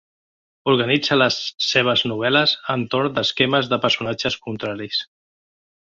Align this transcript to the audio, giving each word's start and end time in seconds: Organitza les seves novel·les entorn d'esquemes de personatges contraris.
Organitza 0.71 1.17
les 1.17 1.35
seves 1.65 2.03
novel·les 2.13 2.55
entorn 2.77 3.13
d'esquemes 3.19 3.73
de 3.75 3.83
personatges 3.85 4.39
contraris. 4.47 5.03